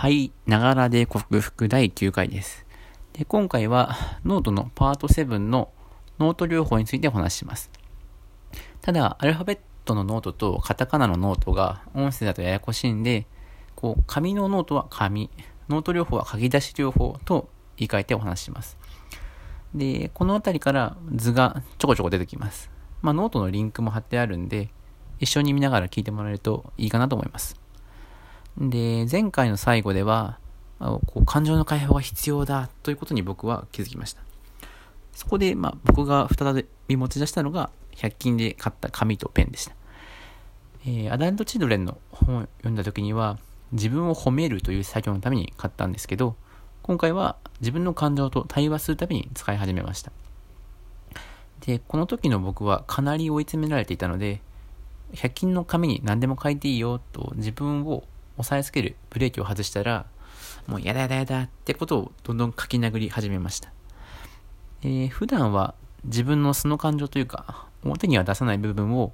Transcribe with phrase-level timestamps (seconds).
[0.00, 2.64] はい、ながらで克服第9回です。
[3.12, 5.68] で今回はノートのパート7の
[6.18, 7.70] ノート療法についてお話しします。
[8.80, 13.26] ただ、アルファベットのノートとカタカナのノートが音声だとややこしいんで、
[13.74, 15.28] こう、紙のノートは紙、
[15.68, 18.78] ノート療法は書き出し療法と言い換えてお話しします。
[19.74, 22.70] で、この辺りから図がちょこちょこ出てきます。
[23.02, 24.70] まあ、ノートのリンクも貼ってあるんで、
[25.18, 27.59] 一緒に見ながら聞いてもらえるといいかなと思います。
[28.60, 30.38] で、前回の最後では、
[30.78, 34.22] こう感情の解放が必要だということに僕は気づきました。
[35.12, 39.72] そこで、まあ、僕が再び持ち出したのが、100均で買った紙とペンでした。
[40.86, 43.38] えー、アダルト・チドレンの本を読んだ時には、
[43.72, 46.36] 自分を褒めるという作業のために買ったんですけど、
[46.82, 50.12] 今回は自分の感情と対話するために使い始めました。
[51.60, 54.40] で、この時の僕はかなり追い詰められていたので、
[55.12, 58.04] 100均の紙に何でも書いていいよと自分を
[58.38, 60.06] 押さえつけるブレーキを外したら、
[60.66, 63.72] もうやだやだやだってことをどんどん書き殴り始めました。
[64.82, 69.12] えー、普段は自分の素の感情というか、表には出さない部分を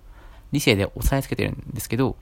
[0.52, 2.16] 理性で押さえつけてるんですけど、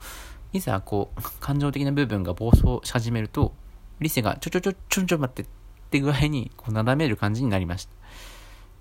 [0.53, 3.55] いざこう、感情的な部分が暴走し始めると、
[4.01, 5.47] 理性がちょちょちょちょちょ待ってっ
[5.91, 7.93] て具合にこうなだめる感じになりました。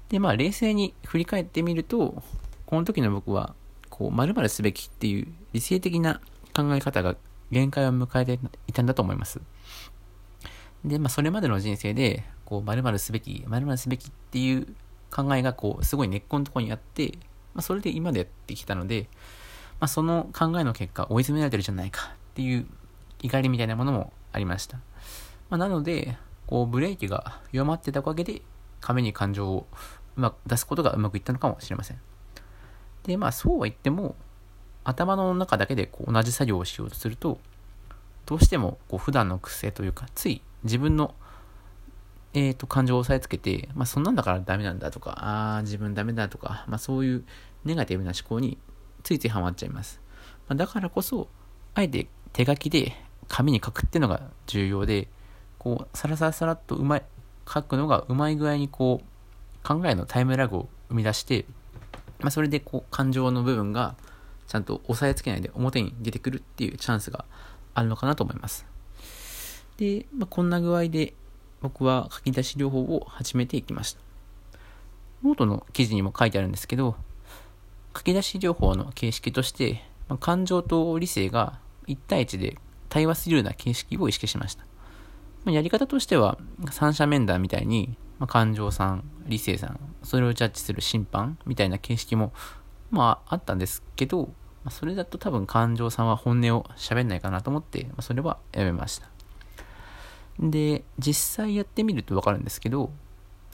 [0.10, 2.24] で、まあ冷静に振り返ってみると、
[2.66, 3.56] この時の僕は、
[3.90, 6.22] こう、〇〇すべきっていう理性的な
[6.56, 7.16] 考え方が
[7.54, 9.40] 限界を迎えていたんだと思います。
[10.84, 14.68] で、まあ、それまでの人生で、こう、〇〇すべき、〇〇すべきっていう
[15.12, 17.18] 考えが、こう、すごい根っこのところにあって、
[17.54, 19.08] まあ、それで今でやってきたので、
[19.80, 22.68] まあ、その考えの結果、追い詰められてるじゃないかっていう
[23.22, 24.78] 怒りみたいなものもありました。
[25.50, 28.42] まあ、なので、こう、ブレーキが弱まってたおかげで、
[28.82, 29.68] 亀に感情を
[30.18, 32.00] うまく出すことがうまくいったのかもしれません。
[33.04, 34.16] で、まあ、そうは言っても、
[34.84, 37.40] 頭の中だけでこう同じ作業をしようとすると、
[38.26, 41.14] どうしてもこう普段の癖というか、つい自分の、
[42.34, 47.24] えー、と感情を押さえつけて、まあ、そんなんだからダメなんだとか、ああ、自分ダメだとか、まあ、そういう
[47.66, 48.58] ネガティブな思考に
[49.04, 50.02] ついついハマっちゃいます。
[50.48, 51.28] まあ、だからこそ、
[51.76, 52.96] あえて手書きで
[53.28, 55.08] 紙に書くっていうのが重要で、
[55.58, 57.04] こう、サラサラサラっとうまい、
[57.48, 61.46] 書くのがうまい具合にこう、考えのタイムラグを生み出して、
[62.20, 63.96] まあ、それでこう、感情の部分が、
[64.54, 67.26] ちゃんと押さえつけないで表に出てくるっていうチャンスが
[67.74, 68.68] あるのかなと思います。
[69.78, 71.16] で、まあ、こんな具合で
[71.60, 74.02] 僕は書き出し療法を始めていきました。
[75.24, 76.96] ノートの記事にも書いてあるんですけど、
[77.98, 82.60] 書き出し療法の形式として、まあ、感情と理性が1対1で
[82.90, 84.66] 対話するような形式を意識しました。
[85.46, 86.38] まあ、やり方としては、
[86.70, 92.34] 三者面談みたいに、まあ、感情さん、理性さん、それをジャッジする審判みたいな形式も、
[92.92, 94.30] まあ、あったんですけど、
[94.64, 99.10] まあ、それだと多分感情さんは本音を喋んないかなと思って、まあ、それはやめました。
[100.40, 102.92] で、実際やってみるとわかるんですけど、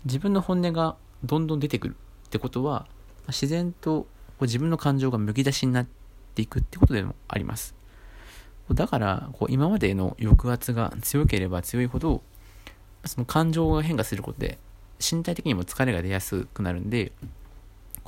[0.06, 1.96] 自分の本音がどんどん出てくる
[2.28, 2.88] ってことは、
[3.28, 4.08] 自然とこ
[4.42, 5.88] う自分の感情がむき出しになっ
[6.36, 7.76] ていくってことでもあります。
[8.72, 12.22] だから、こう今までの抑圧が強ければ強いほど、
[13.06, 14.60] その感情が変化することで、
[15.00, 17.12] 身体的にも疲れが出やすくなるんで、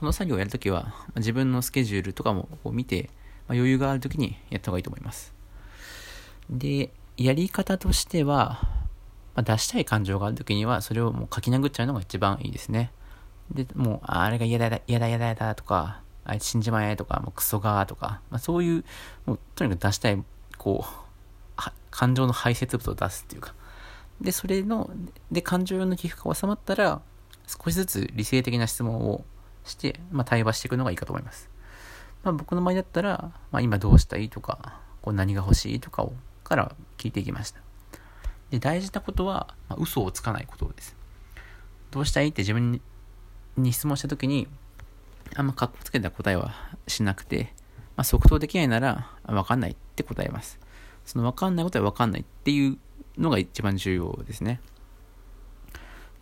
[0.01, 3.11] この作業をやるときは、自分のスケジュールとかも見て、
[3.47, 5.31] まあ余裕があるときにやった方がいいと思います。
[6.49, 8.61] で、やり方としては、
[9.35, 12.91] まあ出したい感情があるときには、それをもう書き殴っちゃうのが一番いいですね。
[13.51, 18.83] で、もう、あれが嫌だ、嫌だ、嫌だ、嫌だとか、あいつ死んじまえとか、もうクソがとか、まあ、そういう、
[19.27, 20.23] もうとにかく出したい、
[20.57, 21.61] こう、
[21.91, 23.53] 感情の排泄物を出すっていうか。
[24.19, 24.89] で、それの、
[25.31, 27.03] で、感情の起伏が収まったら、
[27.45, 29.25] 少しずつ理性的な質問を
[29.63, 31.49] して、まあ、対話していくのがいいかと思います。
[32.23, 36.13] まあ、僕の場合だったら、まあ、今どうしたいとか、こう何が欲しいとかを、
[36.43, 37.59] から聞いていきました。
[38.51, 40.95] で、大事なことは、まあ、嘘をつかないことです。
[41.89, 42.81] どうしたいって自分
[43.57, 44.47] に質問したときに、
[45.35, 46.53] あんま格好つけた答えは
[46.87, 47.53] しなくて、
[47.95, 50.59] まあ、即答できないなら、わかんないって答えます。
[51.05, 52.77] そのわかんないことはわかんないっていう
[53.17, 54.61] のが一番重要ですね。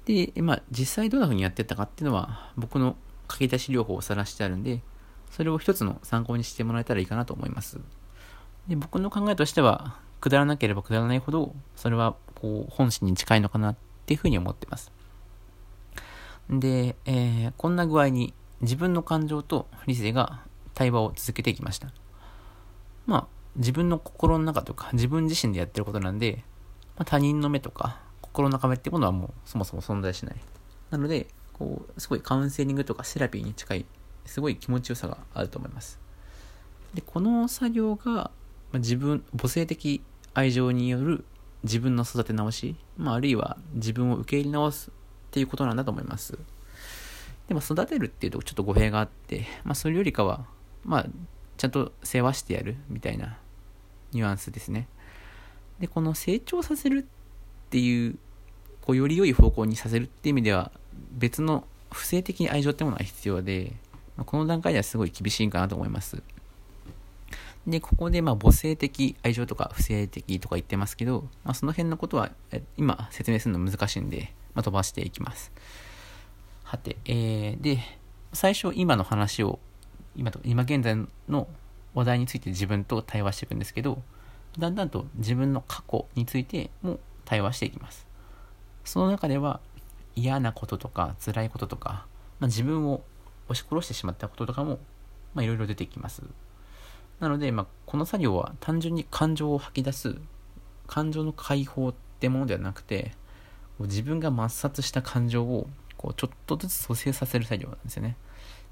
[0.06, 2.96] で、まあ、実際どんな風にやってたかっていうのは、僕の
[3.30, 4.82] 書き出し療法を晒してあるんで、
[5.32, 7.80] それを一つの参考にしてもらえたらいいかなと思います。
[8.68, 14.92] で僕の考えとしては、くだらなければくだらないほど、それはこう本心に近いのかなっていうふうに思ってます。
[16.50, 20.42] で、えー、こんな具合に自分の感情と理性が
[20.74, 21.92] 対話を続けていきました。
[23.06, 26.44] まあ、自分の心の中とか自分自身でやってることなんで、
[26.98, 30.36] まあ、他人の目とか心の壁ってものはもうそもそも存在しない。
[30.92, 31.28] なので、
[31.60, 33.86] こう、すごいカウンセリングとかセラピーに近い、
[34.26, 36.00] すごい気持ちよさがあると思います。
[36.94, 38.32] で、この作業が、
[38.72, 40.02] ま自分、母性的
[40.34, 41.26] 愛情による
[41.64, 44.94] 自分の育て直し、まあ、あるいは自分を受け入れ直すっ
[45.32, 46.40] ていうことなんだと思います。
[47.48, 50.46] でも育てるっていうとちょっと語弊があって、まあ、それよりかは、
[50.86, 51.06] まあ、
[51.58, 53.38] ちゃんと世話してやるみたいな
[54.12, 54.88] ニュアンスですね。
[55.80, 58.18] で、この成長させるっていう、
[58.82, 60.72] こうより良い方向にさせるっていう意味では、
[61.12, 63.74] 別の不正的に愛情ってものが必要で、
[64.16, 66.22] まあ、この段階ではすごい厳しいかなと思います。
[67.68, 72.32] で、ここでまあ母性的愛情とか不正的とか言ってますけど、まあ、その辺のことは
[72.78, 75.52] 今説明するの難しいんで、まあ、飛ばしていきます。
[76.64, 77.80] はて、えー、で、
[78.34, 79.60] 最初今の話を
[80.16, 80.96] 今と、今現在
[81.28, 81.48] の
[81.94, 84.02] 話題について自分と対話していくんですけど、
[84.58, 88.09] だんだんと自分の過去についても対話していきます。
[88.90, 89.60] その中では
[90.16, 92.08] 嫌なこととか辛いこととか、
[92.40, 93.04] まあ、自分を
[93.48, 94.80] 押し殺してしまったこととかも、
[95.38, 96.24] いろいろ出てきます。
[97.20, 100.16] なので、まあ、この作業は単純に感情を吐き出す、
[100.88, 103.12] 感情の解放ってものではなくて、
[103.80, 108.16] 自分が抹殺した感情をこうちょっとずつ蘇生させる作業なんですよね。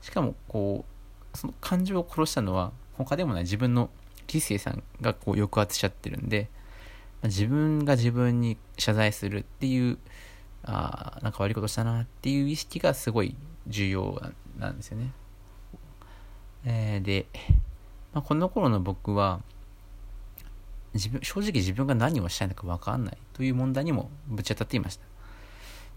[0.02, 0.84] しかも、こ
[1.32, 3.92] う、その感情を殺したのは他でもない自分の
[4.28, 6.50] 理性さんがこう抑圧しちゃってるんで、
[7.24, 9.98] 自分が自分に謝罪するっていう
[10.64, 13.36] あなんか悪いことしたなっていう意識がすごい
[13.68, 14.22] 重要
[14.58, 15.12] なんですよね。
[16.66, 17.26] えー、で、
[18.14, 19.42] まあ、この頃の僕は
[20.94, 25.06] 自分正直自分が何をしたいのか分かんないという問題にもぶち当たっていました。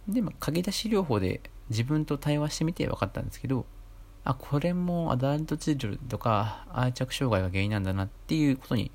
[0.08, 3.66] で、まあ、鍵出し療法で自分と対話してみて分かったんですけど、
[4.24, 8.90] あ、これもアダルトチルドとか愛着障害が原因なんだなっていうことに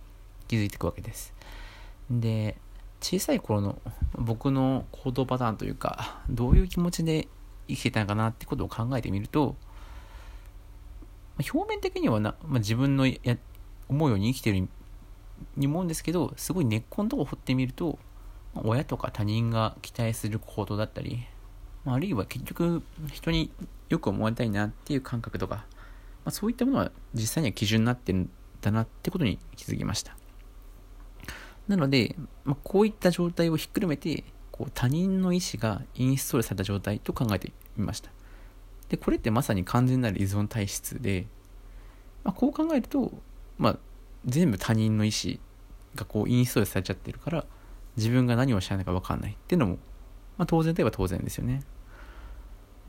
[0.48, 1.34] 気づいていくわけです。
[2.10, 2.58] で、
[3.02, 3.82] 小さい頃の
[4.18, 7.28] 僕の行動パターンというか、どういう気持ちで
[7.68, 9.56] 生きてたのかなってことを考えてみると、
[11.38, 13.16] 表面的にはな、まあ、自分のや
[13.90, 14.68] 思うように生きてる
[15.58, 18.00] に思うんですけど、すごい根っこのとこを掘ってみると、
[18.56, 21.26] 親とか他人が期待する行動だったり、
[21.86, 22.82] あるいは結局
[23.12, 23.52] 人に
[23.90, 25.56] よく思われたいなっていう感覚とか、
[26.24, 28.30] まあ、そういったものは実際には基準になってるん
[28.62, 30.18] だなってことに気づきました。
[31.68, 38.12] なので、まあ、こういった状態をひっくるめて、こう他人の意思がインストールされた状態と考えてみました。
[38.90, 41.28] で、これってまさに完全なる依存体質で、
[42.24, 43.12] まあ、こう考えると、
[43.58, 43.78] まあ、
[44.26, 45.36] 全部他人の意思
[45.96, 47.46] がこうインストールされちゃってるから、
[47.98, 49.78] 自分が何をしたいのか分かんないっていうのも、
[50.38, 51.64] まあ、当然といえば当然ですよね。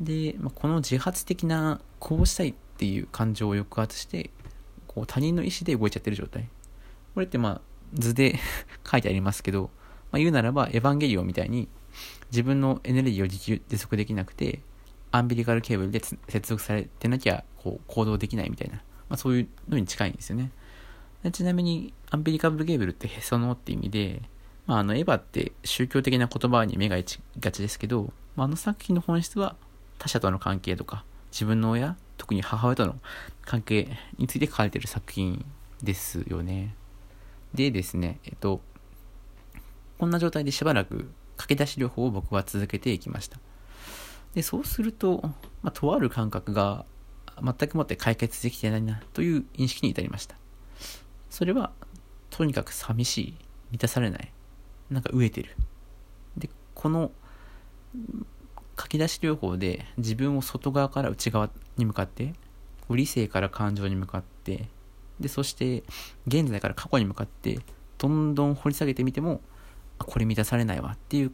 [0.00, 4.30] で、まあ、この自発的なこうしたいっていう感情を抑圧して
[4.86, 6.48] こう他人の意思で動いちゃってる状態
[7.14, 7.60] これってまあ
[7.92, 8.38] 図で
[8.90, 9.70] 書いてありますけど、
[10.12, 11.68] まあ、言うならばエヴァンゲリオンみたいに
[12.30, 14.60] 自分のエネルギーを自給自足できなくて
[15.12, 20.50] アンビリカルケーブルで接続されてなきゃこう行動できないみたいな、まあ、そういうのに近いんですよね
[21.32, 24.22] ちなみにアンビリカルケーブルってへそのって意味で、
[24.66, 29.56] まあ、あのエヴァって宗教的な言葉に目がいちがちですけど、まあ、あの作品の本質は
[29.98, 32.96] 他者との関係とか、自分の親、特に母親との
[33.44, 35.44] 関係について書かれている作品
[35.82, 36.74] ですよね。
[37.54, 38.60] でですね、えっと、
[39.98, 43.38] こんな状態でしばらく駆け出し療法を僕は続けていきました。
[44.34, 45.20] で、そうすると、
[45.62, 46.84] まあ、とある感覚が
[47.42, 50.36] 全くもって解決できてないなという認識に至りました。
[51.30, 51.72] それは、
[52.30, 53.34] とにかく寂しい、
[53.70, 54.32] 満たされない、
[54.90, 55.56] なんか飢えてる。
[56.36, 57.10] で、この
[58.78, 62.34] 書き出し療法で自分を外側から内側に向かって
[62.90, 64.68] 理性から感情に向かって
[65.20, 65.82] でそして
[66.26, 67.58] 現在から過去に向かって
[67.98, 69.40] どんどん掘り下げてみても
[69.98, 71.32] これ満たされないわっていう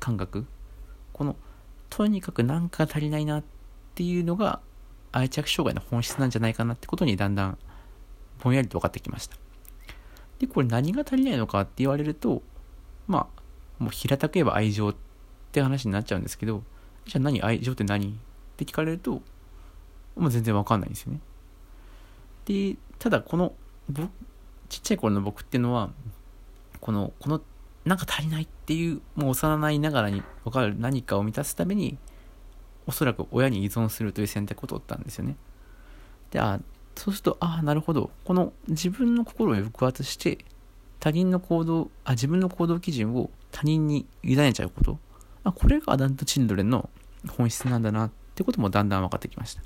[0.00, 0.46] 感覚。
[1.12, 1.36] この
[1.90, 3.44] とにかく何か足りないなっ
[3.94, 4.60] ていうのが
[5.12, 7.58] 愛着障害の本質なんじゃないかなってことにだんだん
[8.42, 9.36] ぼんやりと分かってきました。
[10.40, 12.42] でこれ何が足りないのかって言われると
[13.06, 14.94] まあもう平たく言えば愛情っ
[15.52, 16.64] て話になっちゃうんですけど、
[17.06, 18.08] じゃあ何愛情って何？
[18.08, 19.22] って聞かれると、
[20.16, 21.20] もう全然わかんないんですよね。
[22.44, 23.54] で、ただこの、
[23.88, 24.08] 僕、
[24.68, 25.90] ちっちゃい頃の僕っていうのは、
[26.80, 27.40] この、この、
[27.84, 31.98] なんか足りないっていう、もう幼いながらに分かる何かを満たすために、
[32.86, 35.36] おそらく親に依存するという選択を取ったんですよね。
[36.30, 36.60] で、あ、
[36.96, 38.10] そうすると、ああ、なるほど。
[38.24, 40.44] この自分の心を抑圧して、
[41.00, 44.98] 他人の行動、あ、自分の行動基準を他人に委ねちゃうこと。
[45.44, 46.88] あ、これがアダルトチルドレンの
[47.28, 49.62] 本質なんだなってこともだんだん分かってきました。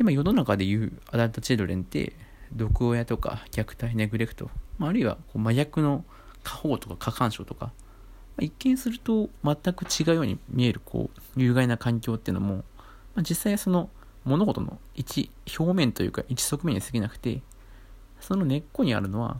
[0.00, 2.14] で、まあ、世の中でいうアダルトチルドレンって、
[2.54, 6.06] 毒親とか虐待、ネグレクト、まあ、あるいはこう麻薬の
[6.42, 7.72] 過保護とか過干渉とか、ま
[8.40, 12.62] あ、一見すると全く違うように見えるこう有害な環境っていうのも、ま
[13.16, 13.90] あ、実際はその
[14.24, 17.42] 物事の一表面というか一側面に過ぎなくて
[18.20, 19.36] その根っこにあるのは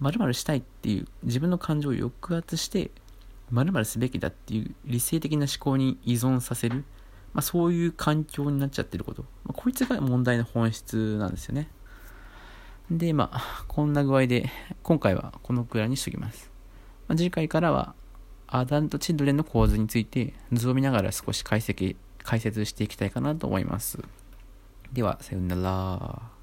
[0.00, 2.90] 〇〇したいっていう自分の感情を抑圧して
[3.52, 6.84] 〇〇すべきだっていう理性的な思考に依存させる、
[7.32, 9.24] まあ、そういう環境になっちゃってること、
[9.68, 11.68] こいつが問題の本質なんですよね。
[12.90, 14.48] でまあこんな具合で
[14.82, 16.50] 今回はこのくらいにしときます、
[17.06, 17.94] まあ、次回からは
[18.46, 23.98] アダント・チルドレンの構図について図を見ながら少し解析解説していきたいかなと思います。
[24.90, 26.37] ではさようなら。